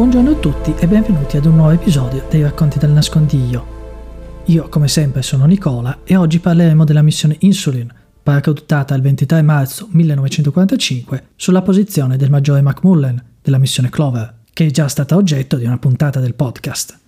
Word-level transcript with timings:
Buongiorno 0.00 0.30
a 0.30 0.36
tutti 0.36 0.74
e 0.78 0.86
benvenuti 0.88 1.36
ad 1.36 1.44
un 1.44 1.56
nuovo 1.56 1.72
episodio 1.72 2.24
dei 2.30 2.40
Racconti 2.40 2.78
del 2.78 2.88
Nascondiglio. 2.88 4.42
Io, 4.46 4.66
come 4.70 4.88
sempre, 4.88 5.20
sono 5.20 5.44
Nicola 5.44 5.98
e 6.04 6.16
oggi 6.16 6.38
parleremo 6.38 6.84
della 6.84 7.02
missione 7.02 7.36
Insulin, 7.40 7.92
paracadutata 8.22 8.94
il 8.94 9.02
23 9.02 9.42
marzo 9.42 9.88
1945 9.90 11.24
sulla 11.36 11.60
posizione 11.60 12.16
del 12.16 12.30
maggiore 12.30 12.62
McMullen 12.62 13.22
della 13.42 13.58
missione 13.58 13.90
Clover, 13.90 14.36
che 14.54 14.64
è 14.64 14.70
già 14.70 14.88
stata 14.88 15.16
oggetto 15.16 15.58
di 15.58 15.66
una 15.66 15.76
puntata 15.76 16.18
del 16.18 16.34
podcast. 16.34 16.98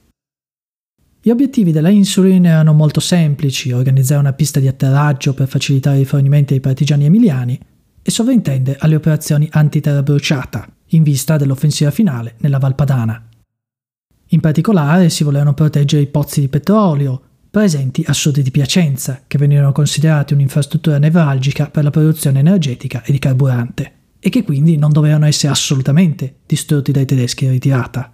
Gli 1.22 1.30
obiettivi 1.30 1.72
della 1.72 1.88
Insulin 1.88 2.44
erano 2.44 2.74
molto 2.74 3.00
semplici, 3.00 3.72
organizzare 3.72 4.20
una 4.20 4.34
pista 4.34 4.60
di 4.60 4.68
atterraggio 4.68 5.32
per 5.32 5.48
facilitare 5.48 6.00
i 6.00 6.04
fornimenti 6.04 6.52
ai 6.52 6.60
partigiani 6.60 7.06
emiliani 7.06 7.58
e 8.02 8.10
sovrintendere 8.10 8.76
alle 8.80 8.96
operazioni 8.96 9.48
antiterra 9.50 10.02
bruciata, 10.02 10.68
in 10.92 11.02
vista 11.02 11.36
dell'offensiva 11.36 11.90
finale 11.90 12.34
nella 12.38 12.58
Valpadana. 12.58 13.28
In 14.28 14.40
particolare 14.40 15.10
si 15.10 15.24
volevano 15.24 15.54
proteggere 15.54 16.02
i 16.02 16.06
pozzi 16.06 16.40
di 16.40 16.48
petrolio, 16.48 17.20
presenti 17.50 18.02
a 18.06 18.14
sud 18.14 18.40
di 18.40 18.50
Piacenza, 18.50 19.24
che 19.26 19.36
venivano 19.36 19.72
considerati 19.72 20.32
un'infrastruttura 20.32 20.98
nevralgica 20.98 21.68
per 21.68 21.84
la 21.84 21.90
produzione 21.90 22.38
energetica 22.38 23.02
e 23.02 23.12
di 23.12 23.18
carburante, 23.18 23.92
e 24.18 24.30
che 24.30 24.42
quindi 24.42 24.76
non 24.78 24.90
dovevano 24.90 25.26
essere 25.26 25.52
assolutamente 25.52 26.36
distrutti 26.46 26.92
dai 26.92 27.04
tedeschi 27.04 27.44
in 27.44 27.50
ritirata. 27.50 28.10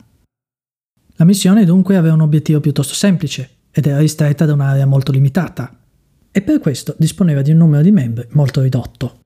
La 1.17 1.25
missione 1.25 1.65
dunque 1.65 1.97
aveva 1.97 2.15
un 2.15 2.23
obiettivo 2.23 2.61
piuttosto 2.61 2.95
semplice 2.95 3.51
ed 3.71 3.87
era 3.87 3.99
ristretta 3.99 4.45
da 4.45 4.55
un'area 4.55 4.87
molto 4.87 5.13
limitata 5.13 5.79
e 6.31 6.43
per 6.43 6.61
questo 6.61 6.95
disponeva 6.99 7.43
di 7.43 7.51
un 7.51 7.59
numero 7.59 7.83
di 7.83 7.91
membri 7.91 8.27
molto 8.31 8.61
ridotto. 8.61 9.21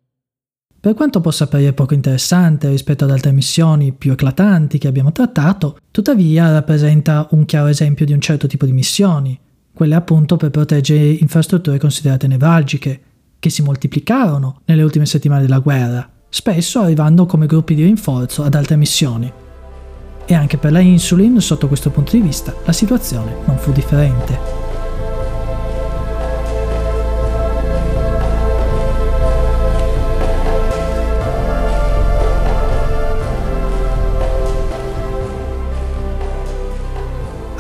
Per 0.83 0.95
quanto 0.95 1.21
possa 1.21 1.45
apparire 1.45 1.75
poco 1.75 1.95
interessante 1.95 2.69
rispetto 2.69 3.05
ad 3.05 3.13
altre 3.13 3.31
missioni 3.31 3.93
più 3.93 4.11
eclatanti 4.11 4.79
che 4.79 4.89
abbiamo 4.89 5.13
trattato, 5.13 5.79
tuttavia 5.93 6.51
rappresenta 6.51 7.29
un 7.31 7.45
chiaro 7.45 7.69
esempio 7.69 8.05
di 8.05 8.13
un 8.13 8.21
certo 8.21 8.49
tipo 8.49 8.67
di 8.67 8.73
missioni, 8.73 9.39
quelle 9.73 9.95
appunto 9.95 10.37
per 10.37 10.51
proteggere 10.51 11.05
infrastrutture 11.05 11.79
considerate 11.79 12.27
nevralgiche, 12.27 13.01
che 13.39 13.49
si 13.49 13.63
moltiplicarono 13.63 14.63
nelle 14.65 14.83
ultime 14.83 15.07
settimane 15.07 15.43
della 15.43 15.61
guerra, 15.61 16.11
spesso 16.29 16.81
arrivando 16.81 17.27
come 17.27 17.47
gruppi 17.47 17.77
di 17.77 17.85
rinforzo 17.85 18.43
ad 18.43 18.57
altre 18.57 18.75
missioni. 18.75 19.33
E 20.25 20.35
anche 20.35 20.57
per 20.57 20.73
la 20.73 20.81
Insulin, 20.81 21.41
sotto 21.41 21.69
questo 21.69 21.91
punto 21.91 22.11
di 22.17 22.23
vista, 22.23 22.53
la 22.65 22.73
situazione 22.73 23.37
non 23.47 23.57
fu 23.57 23.71
differente. 23.71 24.62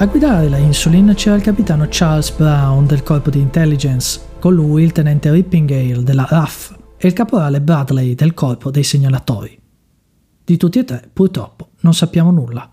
A 0.02 0.06
guidare 0.06 0.48
la 0.48 0.56
Insulin 0.56 1.12
c'era 1.14 1.36
il 1.36 1.42
capitano 1.42 1.86
Charles 1.88 2.32
Brown 2.32 2.86
del 2.86 3.04
corpo 3.04 3.30
di 3.30 3.38
intelligence, 3.38 4.20
con 4.40 4.52
lui 4.52 4.82
il 4.82 4.90
tenente 4.90 5.30
Rippingale 5.30 6.02
della 6.02 6.26
RAF 6.28 6.76
e 6.96 7.06
il 7.06 7.12
caporale 7.12 7.60
Bradley 7.60 8.16
del 8.16 8.34
corpo 8.34 8.72
dei 8.72 8.82
segnalatori. 8.82 9.56
Di 10.42 10.56
tutti 10.56 10.80
e 10.80 10.84
tre, 10.84 11.08
purtroppo, 11.12 11.68
non 11.82 11.94
sappiamo 11.94 12.32
nulla. 12.32 12.68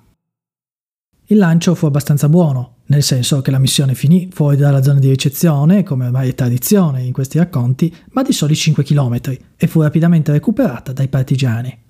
Il 1.26 1.38
lancio 1.38 1.76
fu 1.76 1.86
abbastanza 1.86 2.28
buono, 2.28 2.78
nel 2.88 3.04
senso 3.04 3.42
che 3.42 3.52
la 3.52 3.60
missione 3.60 3.94
finì 3.94 4.30
fuori 4.34 4.58
dalla 4.58 4.82
zona 4.82 4.98
di 4.98 5.10
ricezione, 5.10 5.84
come 5.84 6.08
ormai 6.08 6.30
è 6.30 6.34
tradizione 6.34 7.04
in 7.04 7.14
questi 7.14 7.38
racconti, 7.38 7.96
ma 8.10 8.24
di 8.24 8.34
soli 8.34 8.56
5 8.56 8.84
km 8.84 9.20
e 9.56 9.68
fu 9.68 9.82
rapidamente 9.82 10.32
recuperata 10.32 10.94
dai 10.94 11.10
partigiani. 11.10 11.89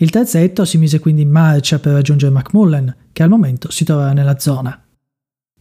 Il 0.00 0.10
terzetto 0.10 0.64
si 0.64 0.78
mise 0.78 1.00
quindi 1.00 1.22
in 1.22 1.30
marcia 1.30 1.78
per 1.78 1.92
raggiungere 1.92 2.32
McMullen, 2.32 2.94
che 3.12 3.22
al 3.22 3.28
momento 3.28 3.70
si 3.70 3.84
trovava 3.84 4.12
nella 4.12 4.38
zona. 4.38 4.80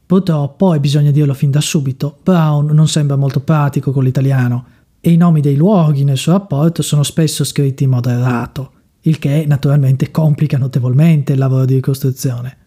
Purtroppo, 0.05 0.73
e 0.73 0.79
bisogna 0.79 1.11
dirlo 1.11 1.33
fin 1.33 1.51
da 1.51 1.59
subito, 1.59 2.19
Brown 2.21 2.67
non 2.67 2.87
sembra 2.87 3.15
molto 3.15 3.41
pratico 3.41 3.91
con 3.91 4.03
l'italiano 4.03 4.65
e 5.01 5.11
i 5.11 5.17
nomi 5.17 5.41
dei 5.41 5.55
luoghi 5.55 6.03
nel 6.03 6.17
suo 6.17 6.33
rapporto 6.33 6.81
sono 6.81 7.03
spesso 7.03 7.43
scritti 7.43 7.83
in 7.83 7.89
modo 7.89 8.09
errato 8.09 8.71
il 9.01 9.19
che 9.19 9.45
naturalmente 9.47 10.11
complica 10.11 10.57
notevolmente 10.57 11.33
il 11.33 11.39
lavoro 11.39 11.65
di 11.65 11.75
ricostruzione. 11.75 12.57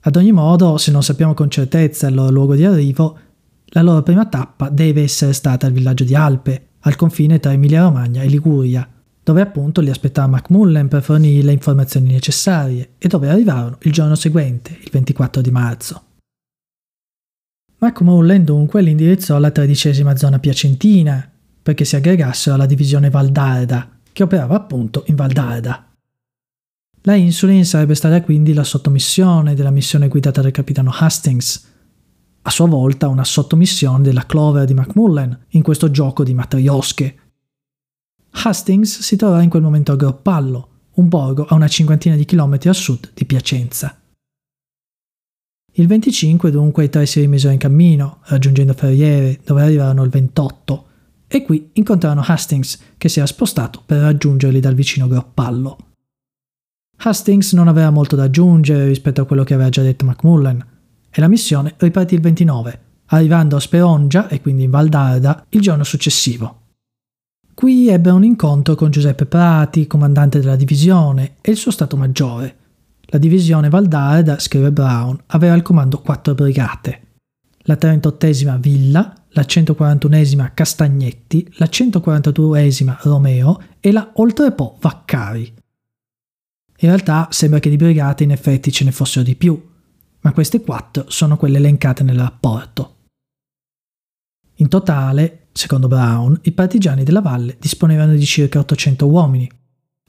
Ad 0.00 0.16
ogni 0.16 0.32
modo, 0.32 0.76
se 0.76 0.90
non 0.90 1.02
sappiamo 1.02 1.34
con 1.34 1.50
certezza 1.50 2.08
il 2.08 2.14
loro 2.14 2.30
luogo 2.30 2.54
di 2.54 2.64
arrivo, 2.64 3.18
la 3.66 3.82
loro 3.82 4.02
prima 4.02 4.26
tappa 4.26 4.68
deve 4.68 5.02
essere 5.02 5.32
stata 5.32 5.66
il 5.66 5.72
villaggio 5.72 6.04
di 6.04 6.14
Alpe, 6.14 6.68
al 6.80 6.96
confine 6.96 7.38
tra 7.38 7.52
Emilia-Romagna 7.52 8.22
e 8.22 8.26
Liguria, 8.26 8.88
dove 9.22 9.40
appunto 9.40 9.80
li 9.80 9.90
aspettava 9.90 10.28
Macmullen 10.28 10.88
per 10.88 11.02
fornire 11.02 11.42
le 11.42 11.52
informazioni 11.52 12.12
necessarie 12.12 12.94
e 12.98 13.08
dove 13.08 13.28
arrivarono 13.28 13.78
il 13.82 13.92
giorno 13.92 14.14
seguente, 14.14 14.76
il 14.80 14.88
24 14.90 15.40
di 15.40 15.50
marzo. 15.50 16.02
Macmullen 17.78 18.44
dunque 18.44 18.82
li 18.82 18.90
indirizzò 18.90 19.36
alla 19.36 19.50
tredicesima 19.50 20.16
zona 20.16 20.38
piacentina 20.38 21.30
perché 21.62 21.84
si 21.84 21.96
aggregassero 21.96 22.54
alla 22.54 22.66
divisione 22.66 23.10
Valdarda, 23.10 23.98
che 24.12 24.22
operava 24.22 24.56
appunto 24.56 25.04
in 25.06 25.14
Val 25.14 25.30
d'Arda. 25.30 25.86
La 27.02 27.14
Insulin 27.14 27.64
sarebbe 27.64 27.94
stata 27.94 28.20
quindi 28.22 28.52
la 28.52 28.64
sottomissione 28.64 29.54
della 29.54 29.70
missione 29.70 30.08
guidata 30.08 30.42
dal 30.42 30.50
capitano 30.50 30.90
Hastings, 30.92 31.68
a 32.42 32.50
sua 32.50 32.66
volta 32.66 33.08
una 33.08 33.24
sottomissione 33.24 34.02
della 34.02 34.26
Clover 34.26 34.66
di 34.66 34.74
Macmullen 34.74 35.46
in 35.50 35.62
questo 35.62 35.90
gioco 35.90 36.24
di 36.24 36.34
matriosche. 36.34 37.29
Hastings 38.42 39.00
si 39.00 39.16
trovava 39.16 39.42
in 39.42 39.50
quel 39.50 39.60
momento 39.60 39.92
a 39.92 39.96
Groppallo, 39.96 40.68
un 40.94 41.08
borgo 41.08 41.44
a 41.44 41.54
una 41.54 41.68
cinquantina 41.68 42.16
di 42.16 42.24
chilometri 42.24 42.70
a 42.70 42.72
sud 42.72 43.10
di 43.12 43.26
Piacenza. 43.26 44.00
Il 45.72 45.86
25 45.86 46.50
dunque 46.50 46.84
i 46.84 46.88
tre 46.88 47.04
si 47.04 47.20
rimisero 47.20 47.52
in 47.52 47.58
cammino, 47.58 48.20
raggiungendo 48.24 48.72
Ferriere, 48.72 49.40
dove 49.44 49.62
arrivarono 49.62 50.02
il 50.04 50.10
28, 50.10 50.86
e 51.28 51.42
qui 51.42 51.68
incontrarono 51.74 52.24
Hastings, 52.26 52.78
che 52.96 53.10
si 53.10 53.18
era 53.18 53.26
spostato 53.26 53.82
per 53.84 54.00
raggiungerli 54.00 54.58
dal 54.58 54.74
vicino 54.74 55.06
Groppallo. 55.06 55.76
Hastings 56.96 57.52
non 57.52 57.68
aveva 57.68 57.90
molto 57.90 58.16
da 58.16 58.24
aggiungere 58.24 58.86
rispetto 58.86 59.20
a 59.20 59.26
quello 59.26 59.44
che 59.44 59.52
aveva 59.52 59.68
già 59.68 59.82
detto 59.82 60.06
Macmullen, 60.06 60.66
e 61.10 61.20
la 61.20 61.28
missione 61.28 61.74
ripartì 61.76 62.14
il 62.14 62.22
29, 62.22 62.80
arrivando 63.06 63.56
a 63.56 63.60
Sperongia 63.60 64.28
e 64.28 64.40
quindi 64.40 64.64
in 64.64 64.70
Val 64.70 64.88
d'Arda 64.88 65.44
il 65.50 65.60
giorno 65.60 65.84
successivo. 65.84 66.59
Qui 67.54 67.88
ebbe 67.88 68.10
un 68.10 68.24
incontro 68.24 68.74
con 68.74 68.90
Giuseppe 68.90 69.26
Prati, 69.26 69.86
comandante 69.86 70.40
della 70.40 70.56
divisione, 70.56 71.36
e 71.40 71.50
il 71.50 71.56
suo 71.56 71.70
stato 71.70 71.96
maggiore. 71.96 72.56
La 73.06 73.18
divisione 73.18 73.68
Val 73.68 73.86
d'Arda, 73.86 74.38
scrive 74.38 74.72
Brown, 74.72 75.20
aveva 75.26 75.54
al 75.54 75.62
comando 75.62 75.98
quattro 75.98 76.34
brigate. 76.34 77.08
La 77.64 77.76
38esima 77.78 78.58
Villa, 78.58 79.12
la 79.30 79.42
141esima 79.42 80.52
Castagnetti, 80.54 81.52
la 81.56 81.66
142esima 81.66 82.96
Romeo 83.02 83.60
e 83.80 83.92
la 83.92 84.10
Oltrepo 84.14 84.76
Vaccari. 84.80 85.52
In 86.82 86.88
realtà 86.88 87.28
sembra 87.30 87.58
che 87.60 87.68
di 87.68 87.76
brigate 87.76 88.24
in 88.24 88.30
effetti 88.30 88.72
ce 88.72 88.84
ne 88.84 88.92
fossero 88.92 89.24
di 89.24 89.36
più, 89.36 89.68
ma 90.20 90.32
queste 90.32 90.62
quattro 90.62 91.04
sono 91.08 91.36
quelle 91.36 91.58
elencate 91.58 92.02
nel 92.02 92.18
rapporto. 92.18 92.96
In 94.56 94.68
totale, 94.68 95.39
secondo 95.52 95.88
Brown, 95.88 96.38
i 96.42 96.52
partigiani 96.52 97.04
della 97.04 97.20
valle 97.20 97.56
disponevano 97.58 98.14
di 98.14 98.24
circa 98.24 98.58
800 98.58 99.06
uomini, 99.06 99.50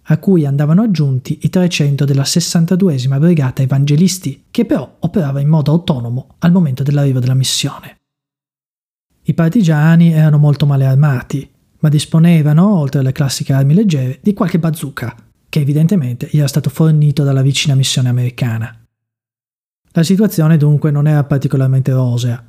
a 0.06 0.18
cui 0.18 0.46
andavano 0.46 0.82
aggiunti 0.82 1.40
i 1.44 1.50
300 1.50 2.06
della 2.06 2.24
62esima 2.24 3.20
Brigata 3.20 3.62
Evangelisti, 3.62 4.46
che 4.52 4.66
però 4.66 4.98
operava 5.00 5.40
in 5.40 5.48
modo 5.48 5.72
autonomo 5.72 6.36
al 6.40 6.52
momento 6.52 6.84
dell'arrivo 6.84 7.20
della 7.20 7.34
missione. 7.34 8.00
I 9.24 9.34
partigiani 9.34 10.12
erano 10.12 10.38
molto 10.38 10.66
male 10.66 10.86
armati, 10.86 11.50
ma 11.80 11.90
disponevano, 11.90 12.76
oltre 12.78 13.00
alle 13.00 13.12
classiche 13.12 13.54
armi 13.54 13.74
leggere, 13.74 14.20
di 14.22 14.34
qualche 14.34 14.60
bazooka, 14.60 15.16
che 15.48 15.60
evidentemente 15.60 16.28
gli 16.32 16.38
era 16.38 16.48
stato 16.48 16.70
fornito 16.70 17.24
dalla 17.24 17.42
vicina 17.42 17.76
missione 17.76 18.10
americana. 18.10 18.76
La 19.92 20.04
situazione 20.04 20.58
dunque 20.58 20.90
non 20.90 21.08
era 21.08 21.24
particolarmente 21.24 21.92
rosea. 21.92 22.44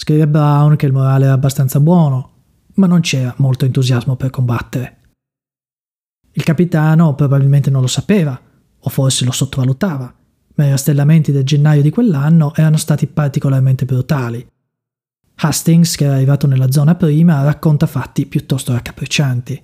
Scrive 0.00 0.26
Brown 0.26 0.76
che 0.76 0.86
il 0.86 0.92
morale 0.92 1.26
era 1.26 1.34
abbastanza 1.34 1.78
buono, 1.78 2.30
ma 2.76 2.86
non 2.86 3.00
c'era 3.00 3.34
molto 3.36 3.66
entusiasmo 3.66 4.16
per 4.16 4.30
combattere. 4.30 4.96
Il 6.32 6.42
capitano 6.42 7.14
probabilmente 7.14 7.68
non 7.68 7.82
lo 7.82 7.86
sapeva, 7.86 8.40
o 8.78 8.88
forse 8.88 9.26
lo 9.26 9.30
sottovalutava, 9.30 10.14
ma 10.54 10.64
i 10.64 10.70
rastellamenti 10.70 11.32
del 11.32 11.44
gennaio 11.44 11.82
di 11.82 11.90
quell'anno 11.90 12.54
erano 12.54 12.78
stati 12.78 13.08
particolarmente 13.08 13.84
brutali 13.84 14.48
Hastings, 15.34 15.96
che 15.96 16.04
era 16.04 16.14
arrivato 16.14 16.46
nella 16.46 16.70
zona 16.70 16.94
prima, 16.94 17.42
racconta 17.42 17.86
fatti 17.86 18.24
piuttosto 18.24 18.72
raccapriccianti. 18.72 19.62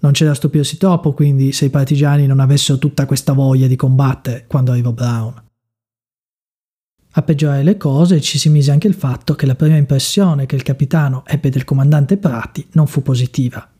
Non 0.00 0.12
c'era 0.12 0.30
da 0.30 0.36
stupirsi 0.36 0.78
troppo, 0.78 1.12
quindi, 1.12 1.52
se 1.52 1.66
i 1.66 1.70
partigiani 1.70 2.26
non 2.26 2.40
avessero 2.40 2.78
tutta 2.78 3.04
questa 3.04 3.34
voglia 3.34 3.66
di 3.66 3.76
combattere 3.76 4.46
quando 4.46 4.70
arrivò 4.72 4.90
Brown. 4.92 5.50
A 7.14 7.22
peggiorare 7.22 7.62
le 7.62 7.76
cose 7.76 8.22
ci 8.22 8.38
si 8.38 8.48
mise 8.48 8.70
anche 8.70 8.88
il 8.88 8.94
fatto 8.94 9.34
che 9.34 9.44
la 9.44 9.54
prima 9.54 9.76
impressione 9.76 10.46
che 10.46 10.56
il 10.56 10.62
capitano 10.62 11.24
ebbe 11.26 11.50
del 11.50 11.64
comandante 11.64 12.16
Prati 12.16 12.66
non 12.72 12.86
fu 12.86 13.02
positiva. 13.02 13.70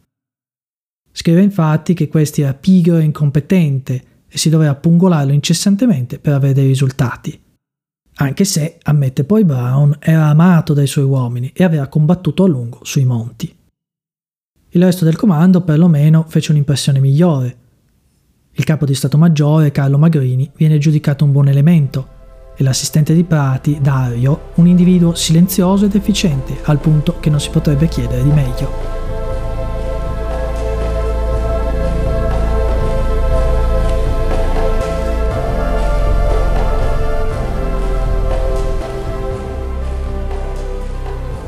Scrive 1.10 1.40
infatti 1.40 1.94
che 1.94 2.08
questi 2.08 2.42
era 2.42 2.52
pigro 2.52 2.98
e 2.98 3.04
incompetente 3.04 4.04
e 4.28 4.36
si 4.36 4.50
doveva 4.50 4.74
pungolarlo 4.74 5.32
incessantemente 5.32 6.18
per 6.18 6.34
avere 6.34 6.52
dei 6.52 6.66
risultati. 6.66 7.40
Anche 8.16 8.44
se, 8.44 8.78
ammette 8.82 9.24
poi 9.24 9.44
Brown, 9.44 9.96
era 9.98 10.26
amato 10.26 10.74
dai 10.74 10.86
suoi 10.86 11.04
uomini 11.04 11.50
e 11.54 11.64
aveva 11.64 11.86
combattuto 11.86 12.44
a 12.44 12.48
lungo 12.48 12.80
sui 12.82 13.06
monti. 13.06 13.54
Il 14.74 14.82
resto 14.82 15.06
del 15.06 15.16
comando 15.16 15.62
perlomeno 15.62 16.26
fece 16.28 16.50
un'impressione 16.50 17.00
migliore. 17.00 17.56
Il 18.52 18.64
capo 18.64 18.84
di 18.84 18.94
Stato 18.94 19.16
Maggiore, 19.16 19.70
Carlo 19.70 19.96
Magrini, 19.96 20.50
viene 20.54 20.76
giudicato 20.76 21.24
un 21.24 21.32
buon 21.32 21.48
elemento 21.48 22.20
e 22.56 22.62
l'assistente 22.62 23.14
di 23.14 23.24
Prati, 23.24 23.78
Dario, 23.80 24.50
un 24.54 24.66
individuo 24.66 25.14
silenzioso 25.14 25.86
ed 25.86 25.94
efficiente, 25.94 26.58
al 26.64 26.78
punto 26.78 27.16
che 27.20 27.30
non 27.30 27.40
si 27.40 27.50
potrebbe 27.50 27.88
chiedere 27.88 28.22
di 28.22 28.30
meglio. 28.30 29.00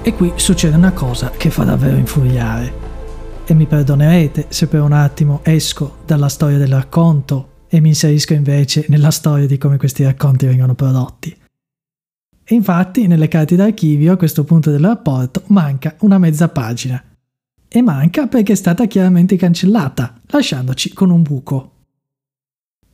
E 0.07 0.13
qui 0.13 0.33
succede 0.37 0.77
una 0.77 0.93
cosa 0.93 1.31
che 1.31 1.49
fa 1.49 1.65
davvero 1.65 1.97
infuriare. 1.97 2.83
E 3.47 3.55
mi 3.55 3.65
perdonerete 3.65 4.47
se 4.49 4.69
per 4.69 4.83
un 4.83 4.93
attimo 4.93 5.41
esco 5.43 5.97
dalla 6.05 6.29
storia 6.29 6.59
del 6.59 6.73
racconto 6.73 7.53
e 7.75 7.81
mi 7.81 7.89
inserisco 7.89 8.35
invece 8.35 8.87
nella 8.89 9.11
storia 9.11 9.49
di 9.49 9.59
come 9.59 9.79
questi 9.79 10.05
racconti 10.05 10.47
vengono 10.47 10.77
prodotti. 10.77 11.37
E 12.45 12.55
infatti 12.55 13.09
nelle 13.09 13.27
carte 13.27 13.57
d'archivio 13.57 14.13
a 14.13 14.17
questo 14.17 14.45
punto 14.45 14.71
del 14.71 14.79
rapporto 14.79 15.43
manca 15.47 15.97
una 16.01 16.19
mezza 16.19 16.49
pagina. 16.49 17.03
E 17.67 17.83
manca 17.83 18.29
perché 18.29 18.53
è 18.53 18.55
stata 18.55 18.87
chiaramente 18.87 19.35
cancellata, 19.35 20.21
lasciandoci 20.27 20.93
con 20.93 21.11
un 21.11 21.23
buco. 21.23 21.73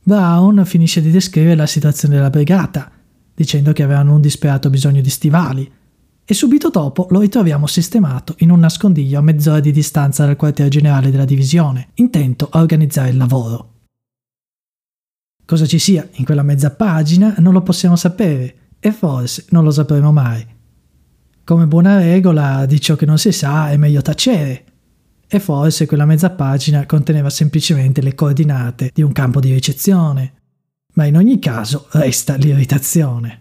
Brown 0.01 0.63
finisce 0.65 0.99
di 0.99 1.11
descrivere 1.11 1.53
la 1.53 1.67
situazione 1.67 2.15
della 2.15 2.31
brigata, 2.31 2.89
dicendo 3.35 3.73
che 3.73 3.83
avevano 3.83 4.15
un 4.15 4.21
disperato 4.21 4.71
bisogno 4.71 5.01
di 5.01 5.11
stivali, 5.11 5.71
e 6.25 6.33
subito 6.33 6.71
dopo 6.71 7.05
lo 7.11 7.19
ritroviamo 7.19 7.67
sistemato 7.67 8.33
in 8.39 8.49
un 8.49 8.61
nascondiglio 8.61 9.19
a 9.19 9.21
mezz'ora 9.21 9.59
di 9.59 9.71
distanza 9.71 10.25
dal 10.25 10.35
quartier 10.35 10.69
generale 10.69 11.11
della 11.11 11.25
divisione, 11.25 11.89
intento 11.95 12.47
a 12.49 12.61
organizzare 12.61 13.09
il 13.09 13.17
lavoro. 13.17 13.70
Cosa 15.51 15.65
ci 15.65 15.79
sia 15.79 16.07
in 16.13 16.23
quella 16.23 16.43
mezza 16.43 16.71
pagina 16.71 17.35
non 17.39 17.51
lo 17.51 17.61
possiamo 17.61 17.97
sapere 17.97 18.55
e 18.79 18.93
forse 18.93 19.47
non 19.49 19.65
lo 19.65 19.71
sapremo 19.71 20.13
mai. 20.13 20.47
Come 21.43 21.67
buona 21.67 21.97
regola 21.97 22.65
di 22.65 22.79
ciò 22.79 22.95
che 22.95 23.05
non 23.05 23.17
si 23.17 23.33
sa 23.33 23.69
è 23.69 23.75
meglio 23.75 24.01
tacere. 24.01 24.63
E 25.27 25.39
forse 25.41 25.87
quella 25.87 26.05
mezza 26.05 26.29
pagina 26.29 26.85
conteneva 26.85 27.29
semplicemente 27.29 28.01
le 28.01 28.15
coordinate 28.15 28.91
di 28.93 29.01
un 29.01 29.11
campo 29.11 29.41
di 29.41 29.51
ricezione. 29.51 30.35
Ma 30.93 31.03
in 31.03 31.17
ogni 31.17 31.37
caso 31.37 31.87
resta 31.91 32.35
l'irritazione. 32.35 33.40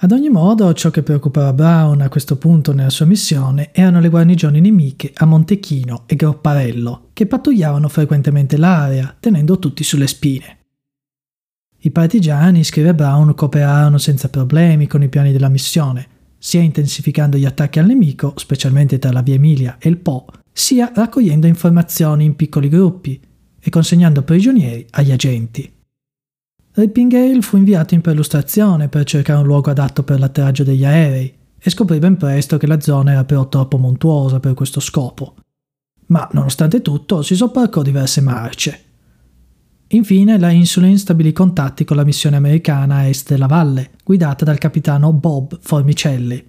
Ad 0.00 0.12
ogni 0.12 0.28
modo, 0.28 0.72
ciò 0.74 0.90
che 0.90 1.02
preoccupava 1.02 1.52
Brown 1.52 2.02
a 2.02 2.08
questo 2.08 2.36
punto 2.36 2.72
nella 2.72 2.88
sua 2.88 3.04
missione 3.04 3.70
erano 3.72 3.98
le 3.98 4.08
guarnigioni 4.08 4.60
nemiche 4.60 5.10
a 5.12 5.24
Montechino 5.24 6.04
e 6.06 6.14
Gropparello, 6.14 7.08
che 7.12 7.26
pattugliavano 7.26 7.88
frequentemente 7.88 8.56
l'area, 8.56 9.16
tenendo 9.18 9.58
tutti 9.58 9.82
sulle 9.82 10.06
spine. 10.06 10.58
I 11.78 11.90
partigiani, 11.90 12.62
scrive 12.62 12.94
Brown, 12.94 13.34
cooperarono 13.34 13.98
senza 13.98 14.28
problemi 14.28 14.86
con 14.86 15.02
i 15.02 15.08
piani 15.08 15.32
della 15.32 15.48
missione, 15.48 16.06
sia 16.38 16.60
intensificando 16.60 17.36
gli 17.36 17.44
attacchi 17.44 17.80
al 17.80 17.86
nemico, 17.86 18.34
specialmente 18.36 19.00
tra 19.00 19.10
la 19.10 19.22
Via 19.22 19.34
Emilia 19.34 19.78
e 19.80 19.88
il 19.88 19.98
Po, 19.98 20.26
sia 20.52 20.92
raccogliendo 20.94 21.48
informazioni 21.48 22.24
in 22.24 22.36
piccoli 22.36 22.68
gruppi 22.68 23.20
e 23.58 23.68
consegnando 23.68 24.22
prigionieri 24.22 24.86
agli 24.90 25.10
agenti. 25.10 25.72
Rippingale 26.78 27.40
fu 27.40 27.56
inviato 27.56 27.94
in 27.94 28.00
perlustrazione 28.00 28.88
per 28.88 29.02
cercare 29.02 29.40
un 29.40 29.46
luogo 29.46 29.68
adatto 29.68 30.04
per 30.04 30.20
l'atterraggio 30.20 30.62
degli 30.62 30.84
aerei 30.84 31.34
e 31.58 31.70
scoprì 31.70 31.98
ben 31.98 32.16
presto 32.16 32.56
che 32.56 32.68
la 32.68 32.78
zona 32.78 33.10
era 33.10 33.24
però 33.24 33.48
troppo 33.48 33.78
montuosa 33.78 34.38
per 34.38 34.54
questo 34.54 34.78
scopo. 34.78 35.34
Ma, 36.06 36.28
nonostante 36.30 36.80
tutto, 36.80 37.22
si 37.22 37.34
sobbarcò 37.34 37.82
diverse 37.82 38.20
marce. 38.20 38.80
Infine, 39.88 40.38
la 40.38 40.50
Insulin 40.50 40.96
stabilì 40.96 41.32
contatti 41.32 41.82
con 41.82 41.96
la 41.96 42.04
missione 42.04 42.36
americana 42.36 42.98
a 42.98 43.08
est 43.08 43.28
della 43.28 43.46
valle, 43.46 43.90
guidata 44.04 44.44
dal 44.44 44.58
capitano 44.58 45.12
Bob 45.12 45.58
Formicelli, 45.60 46.48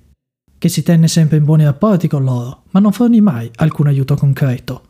che 0.60 0.70
si 0.70 0.84
tenne 0.84 1.08
sempre 1.08 1.38
in 1.38 1.44
buoni 1.44 1.64
rapporti 1.64 2.08
con 2.08 2.24
loro, 2.24 2.66
ma 2.70 2.80
non 2.80 2.92
fornì 2.92 3.20
mai 3.20 3.50
alcun 3.56 3.88
aiuto 3.88 4.14
concreto. 4.14 4.89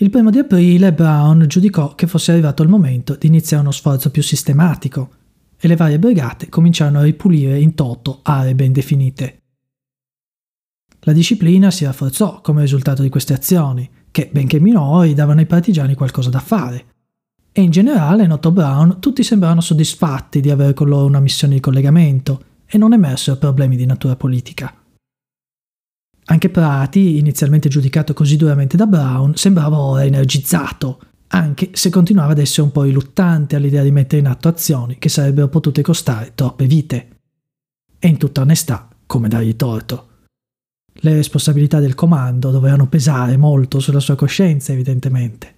Il 0.00 0.08
primo 0.08 0.30
di 0.30 0.38
aprile 0.38 0.94
Brown 0.94 1.44
giudicò 1.46 1.94
che 1.94 2.06
fosse 2.06 2.32
arrivato 2.32 2.62
il 2.62 2.70
momento 2.70 3.16
di 3.16 3.26
iniziare 3.26 3.60
uno 3.60 3.70
sforzo 3.70 4.10
più 4.10 4.22
sistematico 4.22 5.10
e 5.58 5.68
le 5.68 5.76
varie 5.76 5.98
brigate 5.98 6.48
cominciarono 6.48 7.00
a 7.00 7.02
ripulire 7.02 7.58
in 7.58 7.74
toto 7.74 8.20
aree 8.22 8.54
ben 8.54 8.72
definite. 8.72 9.42
La 11.00 11.12
disciplina 11.12 11.70
si 11.70 11.84
rafforzò 11.84 12.40
come 12.40 12.62
risultato 12.62 13.02
di 13.02 13.10
queste 13.10 13.34
azioni, 13.34 13.90
che, 14.10 14.30
benché 14.32 14.58
minori, 14.58 15.12
davano 15.12 15.40
ai 15.40 15.46
partigiani 15.46 15.94
qualcosa 15.94 16.30
da 16.30 16.40
fare. 16.40 16.84
E 17.52 17.60
in 17.60 17.70
generale, 17.70 18.26
notò 18.26 18.50
Brown, 18.50 19.00
tutti 19.00 19.22
sembravano 19.22 19.60
soddisfatti 19.60 20.40
di 20.40 20.50
avere 20.50 20.72
con 20.72 20.88
loro 20.88 21.04
una 21.04 21.20
missione 21.20 21.56
di 21.56 21.60
collegamento 21.60 22.42
e 22.64 22.78
non 22.78 22.94
emersero 22.94 23.36
problemi 23.36 23.76
di 23.76 23.84
natura 23.84 24.16
politica. 24.16 24.79
Anche 26.30 26.48
Prati, 26.48 27.18
inizialmente 27.18 27.68
giudicato 27.68 28.12
così 28.12 28.36
duramente 28.36 28.76
da 28.76 28.86
Brown, 28.86 29.34
sembrava 29.34 29.78
ora 29.78 30.04
energizzato, 30.04 31.00
anche 31.28 31.70
se 31.72 31.90
continuava 31.90 32.32
ad 32.32 32.38
essere 32.38 32.62
un 32.62 32.70
po' 32.70 32.82
riluttante 32.82 33.56
all'idea 33.56 33.82
di 33.82 33.90
mettere 33.90 34.20
in 34.20 34.28
atto 34.28 34.46
azioni 34.46 34.96
che 34.98 35.08
sarebbero 35.08 35.48
potute 35.48 35.82
costare 35.82 36.30
troppe 36.36 36.66
vite. 36.66 37.08
E 37.98 38.06
in 38.06 38.16
tutta 38.16 38.42
onestà, 38.42 38.88
come 39.06 39.26
dargli 39.26 39.56
torto. 39.56 40.06
Le 40.92 41.14
responsabilità 41.14 41.80
del 41.80 41.96
comando 41.96 42.52
dovevano 42.52 42.86
pesare 42.86 43.36
molto 43.36 43.80
sulla 43.80 44.00
sua 44.00 44.14
coscienza, 44.14 44.72
evidentemente. 44.72 45.54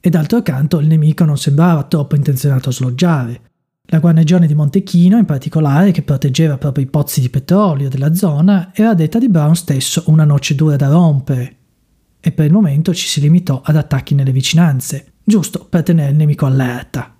E 0.00 0.10
d'altro 0.10 0.42
canto 0.42 0.80
il 0.80 0.86
nemico 0.86 1.24
non 1.24 1.38
sembrava 1.38 1.84
troppo 1.84 2.14
intenzionato 2.14 2.68
a 2.68 2.72
sloggiare. 2.72 3.40
La 3.88 4.00
guarnigione 4.00 4.48
di 4.48 4.54
Montechino, 4.54 5.16
in 5.16 5.24
particolare, 5.24 5.92
che 5.92 6.02
proteggeva 6.02 6.58
proprio 6.58 6.84
i 6.84 6.88
pozzi 6.88 7.20
di 7.20 7.30
petrolio 7.30 7.88
della 7.88 8.14
zona, 8.14 8.72
era 8.74 8.94
detta 8.94 9.20
di 9.20 9.28
Brown 9.28 9.54
stesso 9.54 10.02
una 10.06 10.24
noce 10.24 10.56
dura 10.56 10.74
da 10.74 10.88
rompere, 10.88 11.56
e 12.18 12.32
per 12.32 12.46
il 12.46 12.52
momento 12.52 12.92
ci 12.92 13.06
si 13.06 13.20
limitò 13.20 13.60
ad 13.64 13.76
attacchi 13.76 14.16
nelle 14.16 14.32
vicinanze, 14.32 15.12
giusto 15.22 15.64
per 15.68 15.84
tenere 15.84 16.10
il 16.10 16.16
nemico 16.16 16.46
allerta. 16.46 17.16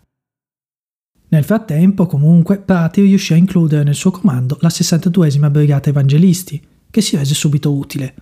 Nel 1.29 1.45
frattempo, 1.45 2.07
comunque, 2.07 2.59
Prati 2.59 3.01
riuscì 3.03 3.33
a 3.33 3.37
includere 3.37 3.85
nel 3.85 3.95
suo 3.95 4.11
comando 4.11 4.59
la 4.61 4.69
62esima 4.69 5.51
Brigata 5.51 5.91
Evangelisti, 5.91 6.61
che 6.91 7.01
si 7.01 7.17
rese 7.17 7.35
subito 7.35 7.73
utile, 7.73 8.15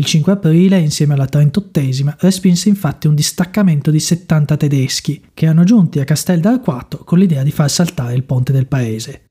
il 0.00 0.06
5 0.06 0.32
aprile, 0.32 0.78
insieme 0.78 1.12
alla 1.12 1.28
38esima, 1.30 2.14
respinse 2.20 2.70
infatti 2.70 3.06
un 3.06 3.14
distaccamento 3.14 3.90
di 3.90 4.00
70 4.00 4.56
tedeschi 4.56 5.22
che 5.34 5.44
erano 5.44 5.62
giunti 5.64 6.00
a 6.00 6.04
Castel 6.04 6.40
d'Arquato 6.40 7.04
con 7.04 7.18
l'idea 7.18 7.42
di 7.42 7.50
far 7.50 7.70
saltare 7.70 8.14
il 8.14 8.24
ponte 8.24 8.50
del 8.50 8.66
paese. 8.66 9.26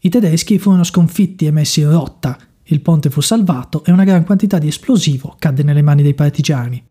I 0.00 0.08
tedeschi 0.08 0.58
furono 0.58 0.82
sconfitti 0.82 1.46
e 1.46 1.52
messi 1.52 1.80
in 1.80 1.90
rotta, 1.90 2.36
il 2.64 2.80
ponte 2.80 3.10
fu 3.10 3.20
salvato 3.20 3.84
e 3.84 3.92
una 3.92 4.02
gran 4.02 4.24
quantità 4.24 4.58
di 4.58 4.66
esplosivo 4.66 5.36
cadde 5.38 5.62
nelle 5.62 5.82
mani 5.82 6.02
dei 6.02 6.14
partigiani. 6.14 6.84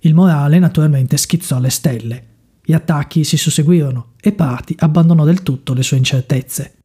Il 0.00 0.12
morale 0.12 0.58
naturalmente 0.58 1.16
schizzò 1.16 1.58
alle 1.58 1.70
stelle. 1.70 2.28
Gli 2.64 2.72
attacchi 2.72 3.22
si 3.22 3.36
susseguirono 3.36 4.14
e 4.20 4.32
Prati 4.32 4.74
abbandonò 4.80 5.24
del 5.24 5.44
tutto 5.44 5.72
le 5.72 5.84
sue 5.84 5.98
incertezze. 5.98 6.78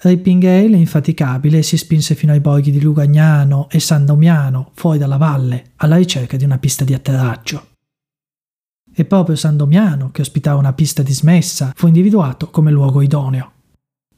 Rippingale, 0.00 0.76
infaticabile, 0.76 1.60
si 1.62 1.76
spinse 1.76 2.14
fino 2.14 2.30
ai 2.30 2.38
borghi 2.38 2.70
di 2.70 2.80
Lugagnano 2.80 3.68
e 3.68 3.80
San 3.80 4.06
Domiano, 4.06 4.70
fuori 4.74 4.96
dalla 4.96 5.16
valle, 5.16 5.72
alla 5.76 5.96
ricerca 5.96 6.36
di 6.36 6.44
una 6.44 6.58
pista 6.58 6.84
di 6.84 6.94
atterraggio. 6.94 7.70
E 8.94 9.04
proprio 9.04 9.34
San 9.34 9.56
Domiano, 9.56 10.12
che 10.12 10.20
ospitava 10.20 10.60
una 10.60 10.72
pista 10.72 11.02
dismessa, 11.02 11.72
fu 11.74 11.88
individuato 11.88 12.48
come 12.48 12.70
luogo 12.70 13.00
idoneo. 13.00 13.52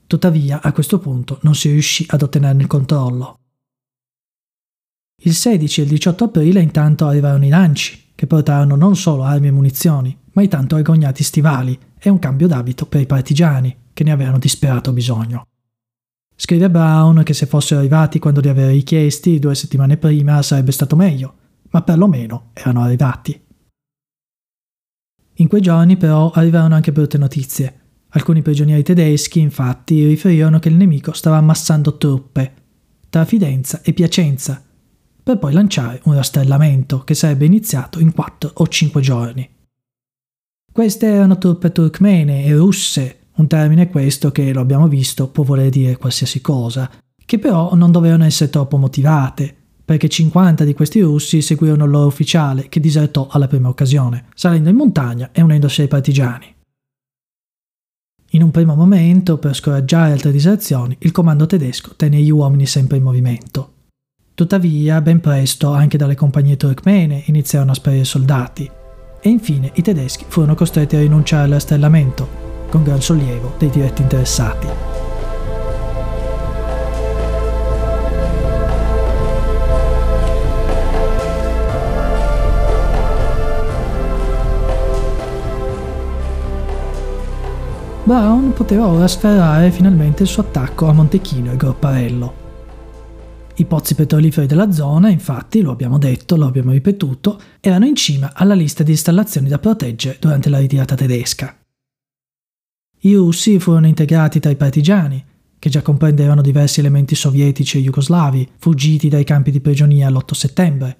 Tuttavia, 0.06 0.60
a 0.60 0.70
questo 0.72 0.98
punto 0.98 1.38
non 1.42 1.54
si 1.54 1.70
riuscì 1.70 2.04
ad 2.10 2.20
ottenerne 2.20 2.60
il 2.60 2.68
controllo. 2.68 3.38
Il 5.22 5.34
16 5.34 5.80
e 5.80 5.84
il 5.84 5.90
18 5.90 6.24
aprile 6.24 6.60
intanto 6.60 7.06
arrivarono 7.06 7.46
i 7.46 7.50
lanci, 7.50 8.12
che 8.14 8.26
portarono 8.26 8.76
non 8.76 8.96
solo 8.96 9.22
armi 9.22 9.46
e 9.46 9.50
munizioni, 9.50 10.14
ma 10.32 10.42
i 10.42 10.48
tanto 10.48 10.76
agognati 10.76 11.22
stivali 11.22 11.78
e 11.98 12.10
un 12.10 12.18
cambio 12.18 12.48
d'abito 12.48 12.84
per 12.84 13.00
i 13.00 13.06
partigiani, 13.06 13.74
che 13.94 14.04
ne 14.04 14.12
avevano 14.12 14.38
disperato 14.38 14.92
bisogno. 14.92 15.46
Scrive 16.42 16.70
Brown 16.70 17.22
che 17.22 17.34
se 17.34 17.44
fossero 17.44 17.80
arrivati 17.80 18.18
quando 18.18 18.40
li 18.40 18.48
aveva 18.48 18.70
richiesti 18.70 19.38
due 19.38 19.54
settimane 19.54 19.98
prima 19.98 20.40
sarebbe 20.40 20.72
stato 20.72 20.96
meglio, 20.96 21.34
ma 21.68 21.82
perlomeno 21.82 22.52
erano 22.54 22.80
arrivati. 22.80 23.38
In 25.34 25.48
quei 25.48 25.60
giorni 25.60 25.98
però 25.98 26.30
arrivarono 26.30 26.76
anche 26.76 26.92
brutte 26.92 27.18
notizie. 27.18 27.80
Alcuni 28.08 28.40
prigionieri 28.40 28.82
tedeschi 28.82 29.38
infatti 29.38 30.06
riferirono 30.06 30.58
che 30.60 30.70
il 30.70 30.76
nemico 30.76 31.12
stava 31.12 31.36
ammassando 31.36 31.98
truppe 31.98 32.54
tra 33.10 33.26
Fidenza 33.26 33.82
e 33.82 33.92
Piacenza 33.92 34.64
per 35.22 35.38
poi 35.38 35.52
lanciare 35.52 36.00
un 36.04 36.14
rastrellamento 36.14 37.00
che 37.00 37.12
sarebbe 37.12 37.44
iniziato 37.44 38.00
in 38.00 38.14
4 38.14 38.52
o 38.54 38.66
5 38.66 39.00
giorni. 39.02 39.46
Queste 40.72 41.06
erano 41.06 41.36
truppe 41.36 41.70
turkmene 41.70 42.46
e 42.46 42.56
russe, 42.56 43.19
un 43.40 43.46
termine 43.46 43.90
questo 43.90 44.30
che, 44.30 44.52
lo 44.52 44.60
abbiamo 44.60 44.86
visto, 44.86 45.28
può 45.28 45.42
voler 45.42 45.70
dire 45.70 45.96
qualsiasi 45.96 46.40
cosa, 46.40 46.90
che 47.24 47.38
però 47.38 47.74
non 47.74 47.90
dovevano 47.90 48.24
essere 48.24 48.50
troppo 48.50 48.76
motivate, 48.76 49.54
perché 49.84 50.08
50 50.08 50.62
di 50.64 50.74
questi 50.74 51.00
russi 51.00 51.42
seguirono 51.42 51.84
il 51.84 51.90
loro 51.90 52.06
ufficiale 52.06 52.68
che 52.68 52.78
disertò 52.78 53.26
alla 53.30 53.48
prima 53.48 53.68
occasione, 53.68 54.26
salendo 54.34 54.68
in 54.68 54.76
montagna 54.76 55.30
e 55.32 55.42
unendosi 55.42 55.80
ai 55.80 55.88
partigiani. 55.88 56.54
In 58.32 58.42
un 58.42 58.52
primo 58.52 58.76
momento, 58.76 59.38
per 59.38 59.54
scoraggiare 59.54 60.12
altre 60.12 60.30
diserzioni, 60.30 60.96
il 61.00 61.10
comando 61.10 61.46
tedesco 61.46 61.94
tenne 61.96 62.18
gli 62.18 62.30
uomini 62.30 62.66
sempre 62.66 62.98
in 62.98 63.02
movimento. 63.02 63.72
Tuttavia, 64.34 65.00
ben 65.00 65.18
presto, 65.18 65.72
anche 65.72 65.98
dalle 65.98 66.14
compagnie 66.14 66.56
turkmene 66.56 67.24
iniziarono 67.26 67.72
a 67.72 67.74
sparire 67.74 68.04
soldati, 68.04 68.70
e 69.20 69.28
infine 69.28 69.72
i 69.74 69.82
tedeschi 69.82 70.24
furono 70.28 70.54
costretti 70.54 70.94
a 70.96 71.00
rinunciare 71.00 71.44
all'arstellamento, 71.44 72.49
con 72.70 72.82
gran 72.82 73.02
sollievo 73.02 73.54
dei 73.58 73.68
diretti 73.68 74.02
interessati. 74.02 74.66
Brown 88.10 88.52
poteva 88.54 88.88
ora 88.88 89.06
sferrare 89.06 89.70
finalmente 89.70 90.24
il 90.24 90.28
suo 90.28 90.42
attacco 90.42 90.88
a 90.88 90.92
Montechino 90.92 91.52
e 91.52 91.56
Gropparello. 91.56 92.34
I 93.54 93.64
pozzi 93.66 93.94
petroliferi 93.94 94.48
della 94.48 94.72
zona, 94.72 95.10
infatti, 95.10 95.60
lo 95.60 95.70
abbiamo 95.70 95.96
detto, 95.96 96.34
lo 96.34 96.46
abbiamo 96.46 96.72
ripetuto, 96.72 97.38
erano 97.60 97.84
in 97.84 97.94
cima 97.94 98.32
alla 98.34 98.54
lista 98.54 98.82
di 98.82 98.90
installazioni 98.90 99.48
da 99.48 99.58
proteggere 99.58 100.16
durante 100.18 100.48
la 100.48 100.58
ritirata 100.58 100.96
tedesca. 100.96 101.59
I 103.02 103.14
russi 103.14 103.58
furono 103.58 103.86
integrati 103.86 104.40
tra 104.40 104.50
i 104.50 104.56
partigiani, 104.56 105.24
che 105.58 105.70
già 105.70 105.80
comprendevano 105.80 106.42
diversi 106.42 106.80
elementi 106.80 107.14
sovietici 107.14 107.78
e 107.78 107.82
jugoslavi 107.82 108.48
fuggiti 108.58 109.08
dai 109.08 109.24
campi 109.24 109.50
di 109.50 109.60
prigionia 109.60 110.10
l'8 110.10 110.34
settembre, 110.34 110.96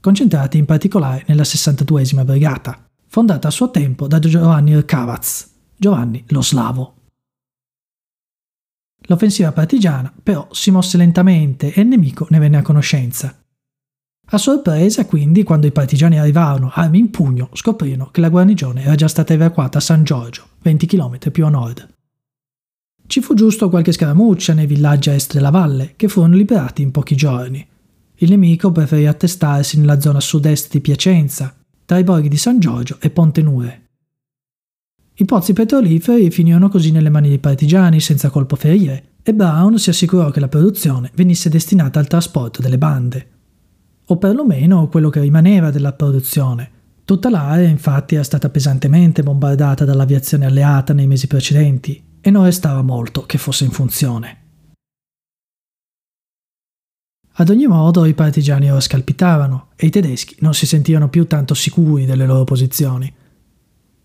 concentrati 0.00 0.58
in 0.58 0.64
particolare 0.64 1.24
nella 1.28 1.42
62esima 1.42 2.24
brigata, 2.24 2.84
fondata 3.06 3.48
a 3.48 3.52
suo 3.52 3.70
tempo 3.70 4.08
da 4.08 4.18
Giovanni 4.18 4.76
Rkavaz, 4.76 5.48
Giovanni 5.76 6.24
lo 6.28 6.42
Slavo. 6.42 6.94
L'offensiva 9.02 9.52
partigiana 9.52 10.12
però 10.22 10.48
si 10.50 10.70
mosse 10.70 10.96
lentamente 10.96 11.72
e 11.72 11.80
il 11.80 11.88
nemico 11.88 12.26
ne 12.30 12.38
venne 12.38 12.58
a 12.58 12.62
conoscenza. 12.62 13.39
A 14.32 14.38
sorpresa, 14.38 15.06
quindi, 15.06 15.42
quando 15.42 15.66
i 15.66 15.72
partigiani 15.72 16.16
arrivarono 16.16 16.70
armi 16.72 17.00
in 17.00 17.10
pugno, 17.10 17.48
scoprirono 17.52 18.10
che 18.12 18.20
la 18.20 18.28
guarnigione 18.28 18.82
era 18.82 18.94
già 18.94 19.08
stata 19.08 19.32
evacuata 19.32 19.78
a 19.78 19.80
San 19.80 20.04
Giorgio, 20.04 20.46
20 20.62 20.86
km 20.86 21.30
più 21.32 21.46
a 21.46 21.48
nord. 21.48 21.88
Ci 23.08 23.22
fu 23.22 23.34
giusto 23.34 23.68
qualche 23.68 23.90
scaramuccia 23.90 24.52
nei 24.54 24.66
villaggi 24.66 25.10
a 25.10 25.14
est 25.14 25.32
della 25.32 25.50
valle, 25.50 25.94
che 25.96 26.06
furono 26.06 26.36
liberati 26.36 26.80
in 26.80 26.92
pochi 26.92 27.16
giorni. 27.16 27.66
Il 28.18 28.30
nemico 28.30 28.70
preferì 28.70 29.08
attestarsi 29.08 29.80
nella 29.80 29.98
zona 29.98 30.20
sud-est 30.20 30.70
di 30.70 30.80
Piacenza, 30.80 31.52
tra 31.84 31.98
i 31.98 32.04
borghi 32.04 32.28
di 32.28 32.36
San 32.36 32.60
Giorgio 32.60 32.98
e 33.00 33.10
Ponte 33.10 33.42
Nure. 33.42 33.88
I 35.14 35.24
pozzi 35.24 35.52
petroliferi 35.54 36.30
finirono 36.30 36.68
così 36.68 36.92
nelle 36.92 37.10
mani 37.10 37.26
dei 37.26 37.40
partigiani 37.40 37.98
senza 37.98 38.30
colpo 38.30 38.54
ferire 38.54 39.14
e 39.24 39.34
Brown 39.34 39.76
si 39.76 39.90
assicurò 39.90 40.30
che 40.30 40.38
la 40.38 40.46
produzione 40.46 41.10
venisse 41.14 41.48
destinata 41.48 41.98
al 41.98 42.06
trasporto 42.06 42.62
delle 42.62 42.78
bande. 42.78 43.39
O 44.10 44.16
perlomeno 44.16 44.88
quello 44.88 45.08
che 45.08 45.20
rimaneva 45.20 45.70
della 45.70 45.92
produzione. 45.92 46.78
Tutta 47.04 47.30
l'area 47.30 47.68
infatti 47.68 48.16
era 48.16 48.24
stata 48.24 48.50
pesantemente 48.50 49.22
bombardata 49.22 49.84
dall'aviazione 49.84 50.46
alleata 50.46 50.92
nei 50.92 51.06
mesi 51.06 51.28
precedenti 51.28 52.18
e 52.20 52.30
non 52.30 52.44
restava 52.44 52.82
molto 52.82 53.22
che 53.22 53.38
fosse 53.38 53.64
in 53.64 53.70
funzione. 53.70 54.38
Ad 57.34 57.48
ogni 57.50 57.68
modo 57.68 58.04
i 58.04 58.14
partigiani 58.14 58.68
ora 58.68 58.80
scalpitavano 58.80 59.68
e 59.76 59.86
i 59.86 59.90
tedeschi 59.90 60.36
non 60.40 60.54
si 60.54 60.66
sentivano 60.66 61.08
più 61.08 61.28
tanto 61.28 61.54
sicuri 61.54 62.04
delle 62.04 62.26
loro 62.26 62.42
posizioni. 62.42 63.12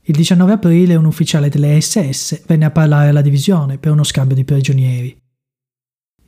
Il 0.03 0.15
19 0.15 0.53
aprile 0.53 0.95
un 0.95 1.05
ufficiale 1.05 1.49
delle 1.49 1.81
SS 1.81 2.43
venne 2.45 2.65
a 2.65 2.71
parlare 2.71 3.09
alla 3.09 3.21
divisione 3.21 3.79
per 3.79 3.91
uno 3.91 4.03
scambio 4.03 4.35
di 4.35 4.45
prigionieri. 4.45 5.17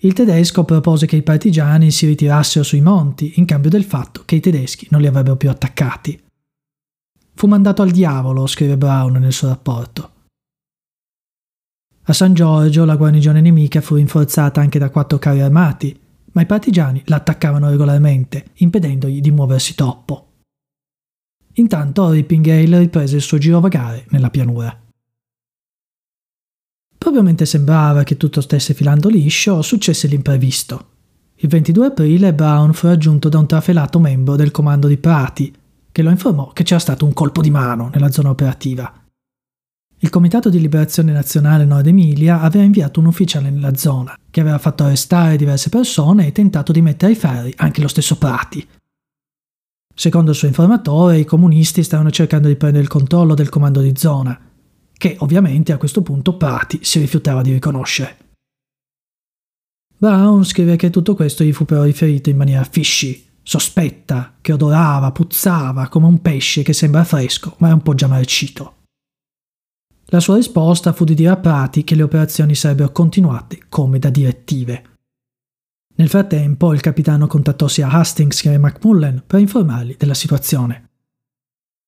Il 0.02 0.14
tedesco 0.14 0.64
propose 0.64 1.08
che 1.08 1.16
i 1.16 1.24
partigiani 1.24 1.90
si 1.90 2.06
ritirassero 2.06 2.64
sui 2.64 2.82
monti 2.82 3.34
in 3.38 3.46
cambio 3.46 3.72
del 3.72 3.84
fatto 3.84 4.22
che 4.26 4.36
i 4.36 4.40
tedeschi 4.40 4.88
non 4.92 5.02
li 5.02 5.08
avrebbero 5.08 5.38
più 5.38 5.50
attaccati. 5.50 6.22
Fu 7.34 7.48
mandato 7.48 7.82
al 7.82 7.92
diavolo, 7.92 8.46
scrive 8.46 8.78
Brown 8.78 9.14
nel 9.14 9.34
suo 9.34 9.48
rapporto. 9.48 10.12
A 12.04 12.14
San 12.14 12.34
Giorgio 12.34 12.86
la 12.86 12.96
guarnigione 12.96 13.42
nemica 13.42 13.82
fu 13.82 13.96
rinforzata 13.96 14.62
anche 14.62 14.80
da 14.80 14.90
quattro 14.92 15.18
carri 15.18 15.42
armati, 15.42 16.00
ma 16.34 16.42
i 16.42 16.46
partigiani 16.46 17.02
la 17.06 17.18
attaccavano 17.18 17.70
regolarmente, 17.70 18.52
impedendogli 18.56 19.20
di 19.20 19.32
muoversi 19.32 19.74
troppo. 19.74 20.28
Intanto 21.54 22.12
Rippingale 22.12 22.78
riprese 22.78 23.16
il 23.16 23.24
suo 23.24 23.40
girovagare 23.40 24.06
nella 24.10 24.30
pianura. 24.30 24.80
Proprio 27.08 27.26
mentre 27.26 27.46
sembrava 27.46 28.04
che 28.04 28.18
tutto 28.18 28.42
stesse 28.42 28.74
filando 28.74 29.08
liscio, 29.08 29.62
successe 29.62 30.08
l'imprevisto. 30.08 30.88
Il 31.36 31.48
22 31.48 31.86
aprile 31.86 32.34
Brown 32.34 32.74
fu 32.74 32.88
raggiunto 32.88 33.30
da 33.30 33.38
un 33.38 33.48
trafelato 33.48 33.98
membro 33.98 34.36
del 34.36 34.52
comando 34.52 34.90
di 34.90 34.98
Prati, 34.98 35.56
che 35.90 36.02
lo 36.02 36.10
informò 36.10 36.52
che 36.52 36.64
c'era 36.64 36.82
stato 36.82 37.06
un 37.06 37.14
colpo 37.14 37.40
di 37.40 37.50
mano 37.50 37.90
nella 37.94 38.12
zona 38.12 38.28
operativa. 38.28 38.92
Il 40.00 40.10
Comitato 40.10 40.50
di 40.50 40.60
Liberazione 40.60 41.14
Nazionale 41.14 41.64
Nord 41.64 41.88
Emilia 41.88 42.42
aveva 42.42 42.66
inviato 42.66 43.00
un 43.00 43.06
ufficiale 43.06 43.50
nella 43.50 43.76
zona, 43.76 44.20
che 44.30 44.42
aveva 44.42 44.58
fatto 44.58 44.84
arrestare 44.84 45.38
diverse 45.38 45.70
persone 45.70 46.28
e 46.28 46.34
tentato 46.34 46.74
di 46.74 46.82
mettere 46.82 47.14
ai 47.14 47.18
ferri 47.18 47.54
anche 47.56 47.80
lo 47.80 47.88
stesso 47.88 48.18
Prati, 48.18 48.68
Secondo 50.00 50.30
il 50.30 50.38
suo 50.38 50.48
informatore, 50.48 51.18
i 51.18 51.26
comunisti 51.26 51.82
stavano 51.82 52.12
cercando 52.12 52.50
di 52.50 52.56
prendere 52.56 52.84
il 52.84 52.90
controllo 52.90 53.34
del 53.34 53.50
comando 53.50 53.82
di 53.82 53.94
zona, 53.96 54.40
che 54.98 55.16
ovviamente 55.20 55.72
a 55.72 55.78
questo 55.78 56.02
punto 56.02 56.36
Prati 56.36 56.80
si 56.84 57.00
rifiutava 57.00 57.42
di 57.42 57.54
riconoscere. 57.54 58.18
Brown 59.98 60.44
scrive 60.46 60.76
che 60.76 60.90
tutto 60.90 61.16
questo 61.16 61.44
gli 61.44 61.54
fu 61.54 61.66
però 61.66 61.84
riferito 61.84 62.30
in 62.30 62.38
maniera 62.38 62.64
fishy, 62.64 63.26
sospetta, 63.42 64.36
che 64.42 64.54
odorava, 64.54 65.12
puzzava 65.12 65.88
come 65.88 66.06
un 66.06 66.22
pesce 66.22 66.62
che 66.62 66.74
sembra 66.74 67.04
fresco 67.04 67.56
ma 67.60 67.70
è 67.70 67.74
un 67.74 67.82
po' 67.82 67.96
già 67.96 68.08
marcito. 68.08 68.76
La 70.10 70.20
sua 70.20 70.36
risposta 70.36 70.94
fu 70.94 71.04
di 71.04 71.16
dire 71.16 71.30
a 71.30 71.38
Prati 71.38 71.84
che 71.84 71.96
le 71.96 72.04
operazioni 72.04 72.56
sarebbero 72.56 72.92
continuate 72.92 73.64
come 73.68 74.00
da 74.00 74.10
direttive. 74.10 74.84
Nel 75.96 76.10
frattempo 76.10 76.74
il 76.74 76.80
capitano 76.80 77.28
contattò 77.28 77.68
sia 77.68 77.90
Hastings 77.90 78.42
che 78.42 78.58
McMullen 78.58 79.24
per 79.26 79.40
informarli 79.40 79.96
della 79.98 80.14
situazione. 80.14 80.90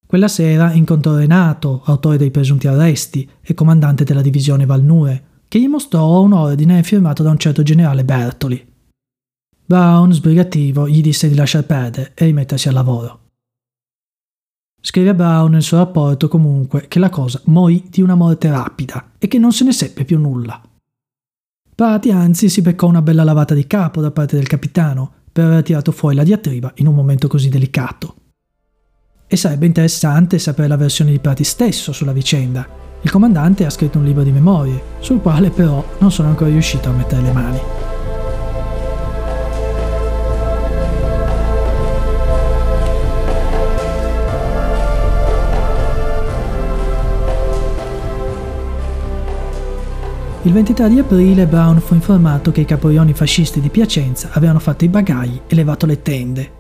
Quella 0.10 0.28
sera 0.28 0.74
incontrò 0.74 1.18
Renato, 1.18 1.84
autore 1.86 2.18
dei 2.18 2.32
presunti 2.32 2.68
arresti 2.68 3.30
e 3.42 3.54
comandante 3.54 4.04
della 4.04 4.24
divisione 4.24 4.66
Valnure, 4.66 5.44
che 5.48 5.62
gli 5.62 5.68
mostrò 5.68 6.22
un 6.22 6.34
ordine 6.34 6.82
firmato 6.82 7.22
da 7.22 7.30
un 7.30 7.38
certo 7.38 7.62
generale 7.62 8.04
Bertoli. 8.04 8.74
Brown, 9.64 10.12
sbrigativo, 10.12 10.90
gli 10.90 11.02
disse 11.02 11.30
di 11.30 11.36
lasciar 11.36 11.64
perdere 11.64 12.14
e 12.16 12.26
rimettersi 12.26 12.68
al 12.68 12.74
lavoro. 12.74 13.20
Scrive 14.82 15.14
Brown 15.14 15.52
nel 15.52 15.62
suo 15.62 15.78
rapporto 15.78 16.28
comunque 16.28 16.88
che 16.88 16.98
la 16.98 17.12
cosa 17.12 17.40
morì 17.46 17.86
di 17.88 18.02
una 18.02 18.16
morte 18.16 18.50
rapida 18.50 19.12
e 19.20 19.28
che 19.28 19.38
non 19.38 19.52
se 19.52 19.64
ne 19.64 19.74
seppe 19.74 20.06
più 20.06 20.18
nulla. 20.18 20.60
Prati 21.76 22.10
anzi 22.10 22.50
si 22.50 22.64
beccò 22.64 22.88
una 22.88 23.04
bella 23.04 23.24
lavata 23.24 23.54
di 23.54 23.68
capo 23.68 24.02
da 24.02 24.10
parte 24.10 24.38
del 24.38 24.48
capitano 24.48 25.12
per 25.32 25.46
aver 25.46 25.62
tirato 25.62 25.92
fuori 25.92 26.16
la 26.16 26.24
diatriba 26.24 26.72
in 26.78 26.88
un 26.88 26.96
momento 26.96 27.28
così 27.28 27.50
delicato. 27.50 28.16
E 29.32 29.38
sarebbe 29.38 29.68
interessante 29.68 30.40
sapere 30.40 30.68
la 30.68 30.76
versione 30.76 31.12
di 31.12 31.20
Prati 31.20 31.44
stesso 31.44 31.92
sulla 31.92 32.14
vicenda. 32.14 32.68
Il 33.02 33.12
comandante 33.12 33.64
ha 33.64 33.70
scritto 33.70 34.00
un 34.00 34.06
libro 34.06 34.24
di 34.24 34.32
memorie, 34.32 34.82
sul 34.98 35.22
quale 35.22 35.52
però 35.52 35.86
non 36.00 36.12
sono 36.12 36.30
ancora 36.30 36.50
riuscito 36.50 36.90
a 36.90 36.94
mettere 36.94 37.22
le 37.22 37.32
mani. 37.32 37.60
Il 50.42 50.54
23 50.54 50.90
di 50.90 50.98
aprile 50.98 51.46
Brown 51.46 51.80
fu 51.80 51.94
informato 51.94 52.52
che 52.52 52.62
i 52.62 52.66
caporioni 52.66 53.14
fascisti 53.14 53.60
di 53.60 53.70
Piacenza 53.70 54.30
avevano 54.32 54.58
fatto 54.58 54.86
i 54.86 54.90
bagagli 54.90 55.42
e 55.46 55.54
levato 55.54 55.86
le 55.86 56.02
tende. 56.02 56.59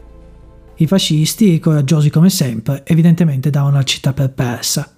I 0.81 0.87
fascisti, 0.87 1.59
coraggiosi 1.59 2.09
come 2.09 2.29
sempre, 2.29 2.85
evidentemente 2.85 3.49
davano 3.49 3.75
la 3.75 3.83
città 3.83 4.13
per 4.13 4.31
persa. 4.31 4.95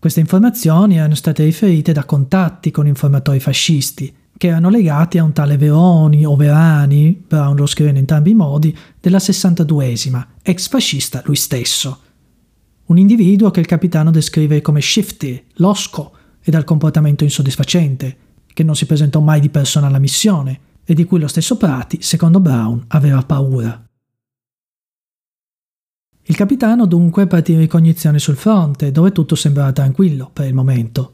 Queste 0.00 0.18
informazioni 0.18 0.96
erano 0.96 1.14
state 1.14 1.44
riferite 1.44 1.92
da 1.92 2.04
contatti 2.04 2.72
con 2.72 2.88
informatori 2.88 3.38
fascisti, 3.38 4.12
che 4.36 4.48
erano 4.48 4.70
legati 4.70 5.18
a 5.18 5.22
un 5.22 5.32
tale 5.32 5.56
Veroni 5.56 6.26
o 6.26 6.34
Verani, 6.34 7.22
Brown 7.24 7.54
lo 7.54 7.66
scrive 7.66 7.90
in 7.90 7.98
entrambi 7.98 8.30
i 8.30 8.34
modi, 8.34 8.76
della 9.00 9.18
62esima, 9.18 10.26
ex 10.42 10.66
fascista 10.66 11.22
lui 11.24 11.36
stesso. 11.36 12.00
Un 12.86 12.98
individuo 12.98 13.52
che 13.52 13.60
il 13.60 13.66
capitano 13.66 14.10
descrive 14.10 14.60
come 14.60 14.80
shifty, 14.80 15.40
losco 15.58 16.16
e 16.42 16.50
dal 16.50 16.64
comportamento 16.64 17.22
insoddisfacente, 17.22 18.16
che 18.52 18.64
non 18.64 18.74
si 18.74 18.86
presentò 18.86 19.20
mai 19.20 19.38
di 19.38 19.50
persona 19.50 19.86
alla 19.86 20.00
missione 20.00 20.58
e 20.84 20.94
di 20.94 21.04
cui 21.04 21.20
lo 21.20 21.28
stesso 21.28 21.56
Prati, 21.56 22.02
secondo 22.02 22.40
Brown, 22.40 22.86
aveva 22.88 23.22
paura. 23.22 23.83
Il 26.26 26.36
capitano 26.36 26.86
dunque 26.86 27.26
partì 27.26 27.52
in 27.52 27.58
ricognizione 27.58 28.18
sul 28.18 28.36
fronte, 28.36 28.90
dove 28.90 29.12
tutto 29.12 29.34
sembrava 29.34 29.72
tranquillo 29.72 30.30
per 30.32 30.46
il 30.46 30.54
momento. 30.54 31.12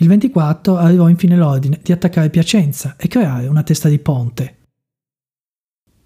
Il 0.00 0.08
24 0.08 0.76
arrivò 0.76 1.08
infine 1.08 1.36
l'ordine 1.36 1.80
di 1.82 1.92
attaccare 1.92 2.30
Piacenza 2.30 2.96
e 2.96 3.08
creare 3.08 3.46
una 3.46 3.62
testa 3.62 3.90
di 3.90 3.98
ponte. 3.98 4.56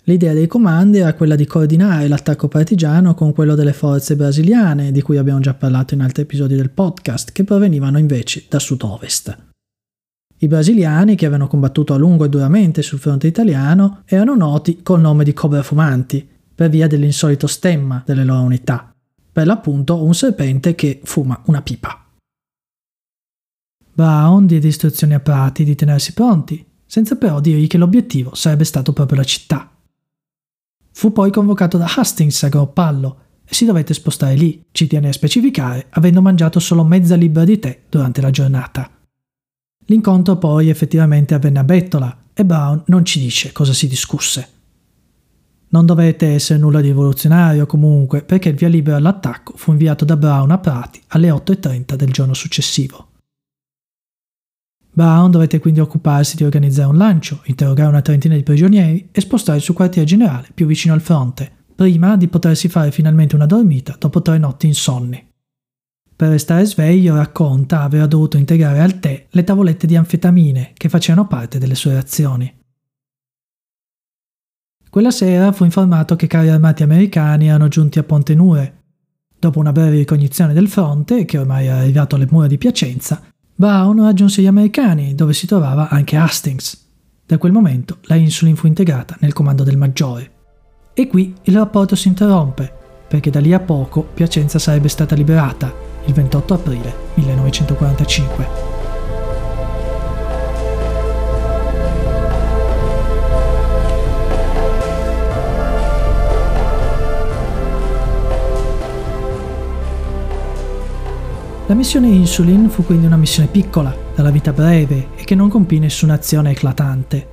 L'idea 0.04 0.32
dei 0.32 0.48
comandi 0.48 0.98
era 0.98 1.14
quella 1.14 1.36
di 1.36 1.46
coordinare 1.46 2.08
l'attacco 2.08 2.48
partigiano 2.48 3.14
con 3.14 3.32
quello 3.32 3.54
delle 3.54 3.72
forze 3.72 4.16
brasiliane, 4.16 4.90
di 4.90 5.02
cui 5.02 5.18
abbiamo 5.18 5.38
già 5.38 5.54
parlato 5.54 5.94
in 5.94 6.00
altri 6.00 6.22
episodi 6.22 6.56
del 6.56 6.70
podcast, 6.70 7.30
che 7.30 7.44
provenivano 7.44 7.98
invece 7.98 8.46
da 8.48 8.58
sud-ovest. 8.58 9.36
I 10.38 10.48
brasiliani, 10.48 11.14
che 11.14 11.26
avevano 11.26 11.46
combattuto 11.46 11.94
a 11.94 11.98
lungo 11.98 12.24
e 12.24 12.28
duramente 12.28 12.82
sul 12.82 12.98
fronte 12.98 13.28
italiano, 13.28 14.02
erano 14.06 14.34
noti 14.34 14.82
col 14.82 15.00
nome 15.00 15.22
di 15.22 15.32
Cobra 15.32 15.62
Fumanti, 15.62 16.28
per 16.54 16.70
via 16.70 16.86
dell'insolito 16.86 17.46
stemma 17.46 18.02
delle 18.04 18.24
loro 18.24 18.42
unità, 18.42 18.94
per 19.32 19.46
l'appunto 19.46 20.02
un 20.02 20.14
serpente 20.14 20.74
che 20.74 21.00
fuma 21.04 21.40
una 21.46 21.62
pipa. 21.62 22.04
Brown 23.94 24.46
diede 24.46 24.68
istruzioni 24.68 25.14
a 25.14 25.20
Prati 25.20 25.64
di 25.64 25.74
tenersi 25.74 26.12
pronti, 26.14 26.64
senza 26.86 27.16
però 27.16 27.40
dirgli 27.40 27.66
che 27.66 27.78
l'obiettivo 27.78 28.34
sarebbe 28.34 28.64
stato 28.64 28.92
proprio 28.92 29.18
la 29.18 29.24
città. 29.24 29.70
Fu 30.92 31.12
poi 31.12 31.30
convocato 31.30 31.78
da 31.78 31.90
Hastings 31.94 32.42
a 32.42 32.48
Groppallo 32.48 33.18
e 33.44 33.54
si 33.54 33.64
dovette 33.64 33.94
spostare 33.94 34.34
lì, 34.34 34.64
ci 34.72 34.86
tiene 34.86 35.08
a 35.08 35.12
specificare, 35.12 35.86
avendo 35.90 36.22
mangiato 36.22 36.58
solo 36.58 36.84
mezza 36.84 37.16
libra 37.16 37.44
di 37.44 37.58
tè 37.58 37.82
durante 37.88 38.20
la 38.20 38.30
giornata. 38.30 38.90
L'incontro 39.86 40.36
poi 40.36 40.68
effettivamente 40.68 41.34
avvenne 41.34 41.58
a 41.58 41.64
Bettola 41.64 42.24
e 42.32 42.44
Brown 42.44 42.82
non 42.86 43.04
ci 43.04 43.20
dice 43.20 43.52
cosa 43.52 43.72
si 43.72 43.88
discusse. 43.88 44.48
Non 45.72 45.86
dovette 45.86 46.26
essere 46.26 46.58
nulla 46.58 46.82
di 46.82 46.88
rivoluzionario 46.88 47.64
comunque, 47.64 48.22
perché 48.22 48.50
il 48.50 48.56
via 48.56 48.68
libera 48.68 48.96
all'attacco 48.96 49.54
fu 49.56 49.70
inviato 49.70 50.04
da 50.04 50.18
Brown 50.18 50.50
a 50.50 50.58
Prati 50.58 51.00
alle 51.08 51.30
8.30 51.30 51.94
del 51.94 52.12
giorno 52.12 52.34
successivo. 52.34 53.08
Brown 54.94 55.30
dovette 55.30 55.58
quindi 55.60 55.80
occuparsi 55.80 56.36
di 56.36 56.44
organizzare 56.44 56.90
un 56.90 56.98
lancio, 56.98 57.40
interrogare 57.44 57.88
una 57.88 58.02
trentina 58.02 58.34
di 58.34 58.42
prigionieri 58.42 59.08
e 59.10 59.20
spostare 59.22 59.56
il 59.56 59.64
suo 59.64 59.72
quartier 59.72 60.04
generale 60.04 60.48
più 60.52 60.66
vicino 60.66 60.92
al 60.92 61.00
fronte, 61.00 61.50
prima 61.74 62.18
di 62.18 62.28
potersi 62.28 62.68
fare 62.68 62.90
finalmente 62.90 63.34
una 63.34 63.46
dormita 63.46 63.96
dopo 63.98 64.20
tre 64.20 64.36
notti 64.36 64.66
insonni. 64.66 65.26
Per 66.14 66.28
restare 66.28 66.66
sveglio, 66.66 67.16
racconta, 67.16 67.80
aveva 67.80 68.04
dovuto 68.04 68.36
integrare 68.36 68.80
al 68.80 69.00
tè 69.00 69.26
le 69.30 69.44
tavolette 69.44 69.86
di 69.86 69.96
anfetamine 69.96 70.72
che 70.74 70.90
facevano 70.90 71.26
parte 71.26 71.58
delle 71.58 71.74
sue 71.74 71.96
azioni. 71.96 72.60
Quella 74.92 75.10
sera 75.10 75.52
fu 75.52 75.64
informato 75.64 76.16
che 76.16 76.26
carri 76.26 76.50
armati 76.50 76.82
americani 76.82 77.48
erano 77.48 77.68
giunti 77.68 77.98
a 77.98 78.02
Ponte 78.02 78.34
Nure. 78.34 78.80
Dopo 79.38 79.58
una 79.58 79.72
breve 79.72 79.96
ricognizione 79.96 80.52
del 80.52 80.68
fronte, 80.68 81.24
che 81.24 81.38
ormai 81.38 81.64
era 81.64 81.78
arrivato 81.78 82.14
alle 82.14 82.28
mura 82.30 82.46
di 82.46 82.58
Piacenza, 82.58 83.22
Brown 83.54 84.02
raggiunse 84.02 84.42
gli 84.42 84.46
americani, 84.46 85.14
dove 85.14 85.32
si 85.32 85.46
trovava 85.46 85.88
anche 85.88 86.18
Hastings. 86.18 86.88
Da 87.24 87.38
quel 87.38 87.52
momento 87.52 88.00
la 88.02 88.16
Insulin 88.16 88.54
fu 88.54 88.66
integrata 88.66 89.16
nel 89.20 89.32
comando 89.32 89.62
del 89.62 89.78
maggiore. 89.78 90.30
E 90.92 91.06
qui 91.06 91.34
il 91.44 91.56
rapporto 91.56 91.96
si 91.96 92.08
interrompe, 92.08 92.70
perché 93.08 93.30
da 93.30 93.40
lì 93.40 93.54
a 93.54 93.60
poco 93.60 94.02
Piacenza 94.02 94.58
sarebbe 94.58 94.88
stata 94.88 95.14
liberata, 95.14 95.72
il 96.04 96.12
28 96.12 96.52
aprile 96.52 96.94
1945. 97.14 98.81
La 111.68 111.74
missione 111.74 112.08
Insulin 112.08 112.68
fu 112.68 112.84
quindi 112.84 113.06
una 113.06 113.16
missione 113.16 113.48
piccola, 113.48 113.96
dalla 114.16 114.32
vita 114.32 114.52
breve 114.52 115.14
e 115.14 115.22
che 115.22 115.36
non 115.36 115.48
compì 115.48 115.78
nessuna 115.78 116.14
azione 116.14 116.50
eclatante. 116.50 117.28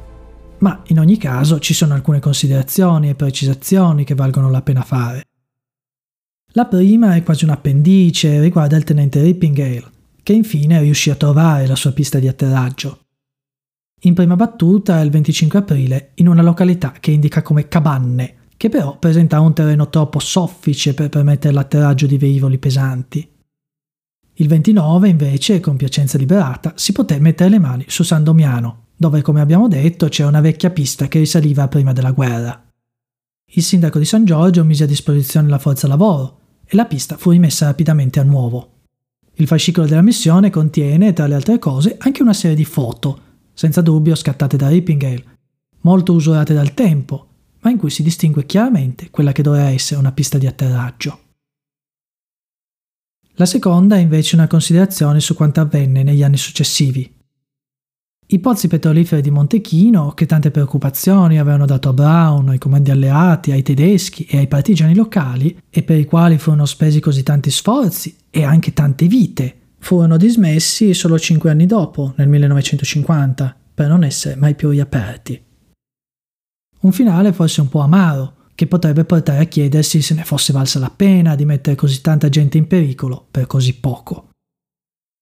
Ma 0.59 0.83
in 0.87 0.99
ogni 0.99 1.17
caso 1.17 1.59
ci 1.59 1.73
sono 1.73 1.95
alcune 1.95 2.19
considerazioni 2.19 3.09
e 3.09 3.15
precisazioni 3.15 4.03
che 4.03 4.13
valgono 4.13 4.51
la 4.51 4.61
pena 4.61 4.83
fare. 4.83 5.23
La 6.53 6.65
prima 6.65 7.15
è 7.15 7.23
quasi 7.23 7.43
un 7.43 7.49
appendice 7.49 8.35
e 8.35 8.39
riguarda 8.39 8.77
il 8.77 8.83
tenente 8.83 9.19
Rippingale, 9.21 9.83
che 10.21 10.33
infine 10.33 10.79
riuscì 10.79 11.09
a 11.09 11.15
trovare 11.15 11.65
la 11.65 11.75
sua 11.75 11.91
pista 11.91 12.19
di 12.19 12.27
atterraggio. 12.27 12.99
In 14.03 14.13
prima 14.13 14.35
battuta, 14.35 15.01
il 15.01 15.09
25 15.09 15.59
aprile, 15.59 16.11
in 16.15 16.27
una 16.27 16.43
località 16.43 16.93
che 16.99 17.09
indica 17.09 17.41
come 17.41 17.67
Cabanne, 17.67 18.35
che 18.55 18.69
però 18.69 18.97
presentava 18.99 19.43
un 19.43 19.53
terreno 19.53 19.89
troppo 19.89 20.19
soffice 20.19 20.93
per 20.93 21.09
permettere 21.09 21.53
l'atterraggio 21.53 22.05
di 22.05 22.17
velivoli 22.19 22.59
pesanti. 22.59 23.37
Il 24.39 24.47
29, 24.47 25.10
invece, 25.10 25.60
con 25.60 25.75
Piacenza 25.75 26.17
liberata, 26.17 26.71
si 26.78 26.93
poté 26.93 27.19
mettere 27.19 27.49
le 27.49 27.60
mani 27.60 27.84
su 27.89 28.04
San 28.04 28.23
Domiano, 28.23 28.86
dove, 28.95 29.21
come 29.21 29.41
abbiamo 29.41 29.67
detto, 29.67 30.08
c'era 30.08 30.30
una 30.30 30.39
vecchia 30.39 30.69
pista 30.69 31.10
che 31.10 31.19
risaliva 31.19 31.67
prima 31.67 31.91
della 31.91 32.12
guerra. 32.12 32.71
Il 33.52 33.63
sindaco 33.63 33.99
di 33.99 34.06
San 34.06 34.23
Giorgio 34.23 34.63
mise 34.63 34.86
a 34.86 34.88
disposizione 34.88 35.49
la 35.49 35.60
forza 35.60 35.88
lavoro 35.88 36.39
e 36.65 36.78
la 36.78 36.86
pista 36.86 37.17
fu 37.17 37.32
rimessa 37.32 37.65
rapidamente 37.65 38.21
a 38.21 38.23
nuovo. 38.23 38.75
Il 39.34 39.45
fascicolo 39.45 39.88
della 39.88 40.02
missione 40.02 40.49
contiene, 40.49 41.12
tra 41.12 41.28
le 41.28 41.36
altre 41.36 41.60
cose, 41.60 41.97
anche 41.99 42.21
una 42.21 42.32
serie 42.32 42.56
di 42.56 42.65
foto, 42.65 43.19
senza 43.54 43.82
dubbio 43.82 44.15
scattate 44.15 44.56
da 44.56 44.69
Rippingale, 44.69 45.25
molto 45.82 46.13
usurate 46.13 46.54
dal 46.54 46.73
tempo, 46.73 47.28
ma 47.60 47.71
in 47.71 47.78
cui 47.78 47.89
si 47.89 48.04
distingue 48.04 48.45
chiaramente 48.45 49.10
quella 49.10 49.34
che 49.34 49.43
doveva 49.43 49.67
essere 49.67 49.99
una 49.99 50.13
pista 50.13 50.38
di 50.38 50.47
atterraggio. 50.47 51.19
La 53.39 53.45
seconda 53.45 53.95
è 53.95 53.99
invece 53.99 54.36
una 54.36 54.47
considerazione 54.47 55.21
su 55.21 55.34
quanto 55.34 55.62
avvenne 55.62 56.04
negli 56.04 56.23
anni 56.23 56.36
successivi. 56.36 57.10
I 58.32 58.39
pozzi 58.39 58.67
petroliferi 58.67 59.21
di 59.21 59.32
Montechino, 59.32 60.12
che 60.12 60.25
tante 60.25 60.52
preoccupazioni 60.52 61.39
avevano 61.39 61.65
dato 61.65 61.88
a 61.88 61.93
Brown, 61.93 62.49
ai 62.49 62.58
comandi 62.58 62.91
alleati, 62.91 63.54
ai 63.54 63.63
tedeschi 63.63 64.25
e 64.25 64.39
ai 64.39 64.47
partigiani 64.47 64.93
locali, 64.93 65.58
e 65.69 65.84
per 65.84 65.97
i 65.97 66.04
quali 66.04 66.38
furono 66.38 66.65
spesi 66.65 66.99
così 66.99 67.23
tanti 67.23 67.49
sforzi 67.49 68.13
e 68.30 68.43
anche 68.43 68.73
tante 68.73 69.08
vite, 69.08 69.56
furono 69.80 70.17
dismessi 70.17 70.93
solo 70.93 71.17
cinque 71.17 71.49
anni 71.49 71.65
dopo, 71.65 72.12
nel 72.17 72.28
1950, 72.28 73.56
per 73.73 73.88
non 73.88 74.04
essere 74.04 74.36
mai 74.36 74.54
più 74.54 74.69
riaperti. 74.69 75.41
Un 76.82 76.91
finale 76.91 77.32
forse 77.32 77.62
un 77.62 77.69
po' 77.69 77.80
amaro, 77.80 78.34
che 78.59 78.67
potrebbe 78.67 79.05
portare 79.05 79.39
a 79.39 79.45
chiedersi 79.45 80.01
se 80.01 80.13
ne 80.13 80.25
fosse 80.25 80.51
valsa 80.51 80.79
la 80.79 80.91
pena 80.93 81.35
di 81.35 81.45
mettere 81.45 81.77
così 81.77 82.01
tanta 82.01 82.27
gente 82.27 82.57
in 82.57 82.67
pericolo 82.67 83.25
per 83.31 83.47
così 83.47 83.73
poco. 83.79 84.31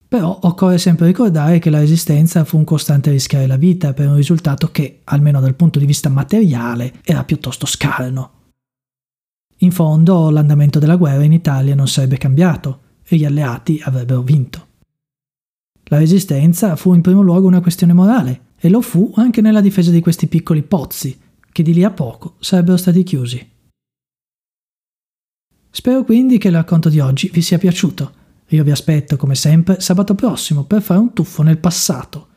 Però 0.07 0.39
occorre 0.41 0.79
sempre 0.79 1.05
ricordare 1.05 1.59
che 1.59 1.69
la 1.69 1.77
resistenza 1.77 2.45
fu 2.45 2.57
un 2.57 2.63
costante 2.63 3.11
rischiare 3.11 3.45
la 3.45 3.55
vita 3.55 3.93
per 3.93 4.07
un 4.07 4.15
risultato 4.15 4.71
che, 4.71 5.01
almeno 5.03 5.39
dal 5.39 5.53
punto 5.53 5.77
di 5.77 5.85
vista 5.85 6.09
materiale, 6.09 6.93
era 7.03 7.23
piuttosto 7.23 7.67
scarno. 7.67 8.31
In 9.57 9.71
fondo 9.71 10.31
l'andamento 10.31 10.79
della 10.79 10.95
guerra 10.95 11.23
in 11.23 11.33
Italia 11.33 11.75
non 11.75 11.87
sarebbe 11.87 12.17
cambiato 12.17 12.79
e 13.07 13.17
gli 13.17 13.25
alleati 13.25 13.79
avrebbero 13.83 14.23
vinto. 14.23 14.67
La 15.89 15.99
resistenza 15.99 16.75
fu 16.75 16.95
in 16.95 17.01
primo 17.01 17.21
luogo 17.21 17.45
una 17.45 17.61
questione 17.61 17.93
morale 17.93 18.45
e 18.59 18.67
lo 18.67 18.81
fu 18.81 19.11
anche 19.13 19.41
nella 19.41 19.61
difesa 19.61 19.91
di 19.91 20.01
questi 20.01 20.25
piccoli 20.25 20.63
pozzi, 20.63 21.15
che 21.57 21.63
di 21.63 21.73
lì 21.73 21.83
a 21.83 21.89
poco 21.89 22.35
sarebbero 22.39 22.77
stati 22.77 23.01
chiusi. 23.01 23.51
Spero 25.71 26.03
quindi 26.03 26.37
che 26.37 26.49
il 26.49 26.53
racconto 26.53 26.87
di 26.87 26.99
oggi 26.99 27.31
vi 27.33 27.41
sia 27.41 27.57
piaciuto. 27.57 28.11
Io 28.49 28.63
vi 28.63 28.69
aspetto, 28.69 29.17
come 29.17 29.33
sempre, 29.33 29.79
sabato 29.79 30.13
prossimo 30.13 30.65
per 30.65 30.83
fare 30.83 30.99
un 30.99 31.13
tuffo 31.13 31.41
nel 31.41 31.57
passato. 31.57 32.27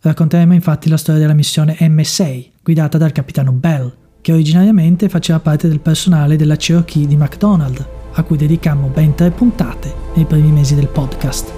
Racconteremo 0.00 0.54
infatti 0.54 0.88
la 0.88 0.96
storia 0.96 1.20
della 1.20 1.34
missione 1.34 1.78
M6, 1.80 2.50
guidata 2.62 2.96
dal 2.96 3.10
capitano 3.10 3.50
Bell, 3.50 3.92
che 4.20 4.30
originariamente 4.30 5.08
faceva 5.08 5.40
parte 5.40 5.66
del 5.66 5.80
personale 5.80 6.36
della 6.36 6.54
Cherokee 6.54 7.08
di 7.08 7.16
McDonald, 7.16 7.88
a 8.12 8.22
cui 8.22 8.36
dedicammo 8.36 8.86
ben 8.86 9.16
tre 9.16 9.32
puntate 9.32 9.92
nei 10.14 10.26
primi 10.26 10.52
mesi 10.52 10.76
del 10.76 10.86
podcast. 10.86 11.57